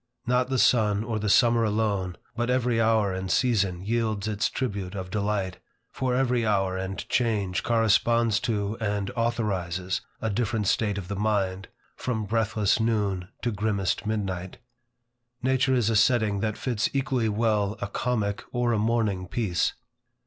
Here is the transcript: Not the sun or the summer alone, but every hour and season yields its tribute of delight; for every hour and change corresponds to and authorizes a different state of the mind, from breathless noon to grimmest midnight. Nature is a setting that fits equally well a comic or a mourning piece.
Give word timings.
Not 0.25 0.49
the 0.49 0.57
sun 0.57 1.03
or 1.03 1.19
the 1.19 1.29
summer 1.29 1.63
alone, 1.63 2.17
but 2.35 2.49
every 2.49 2.81
hour 2.81 3.13
and 3.13 3.29
season 3.29 3.83
yields 3.85 4.27
its 4.27 4.49
tribute 4.49 4.95
of 4.95 5.11
delight; 5.11 5.59
for 5.91 6.15
every 6.15 6.43
hour 6.43 6.75
and 6.75 7.07
change 7.07 7.61
corresponds 7.61 8.39
to 8.39 8.77
and 8.81 9.11
authorizes 9.11 10.01
a 10.19 10.31
different 10.31 10.65
state 10.65 10.97
of 10.97 11.07
the 11.07 11.15
mind, 11.15 11.67
from 11.95 12.25
breathless 12.25 12.79
noon 12.79 13.27
to 13.43 13.51
grimmest 13.51 14.07
midnight. 14.07 14.57
Nature 15.43 15.75
is 15.75 15.87
a 15.87 15.95
setting 15.95 16.39
that 16.39 16.57
fits 16.57 16.89
equally 16.93 17.29
well 17.29 17.77
a 17.79 17.85
comic 17.87 18.43
or 18.51 18.73
a 18.73 18.79
mourning 18.79 19.27
piece. 19.27 19.73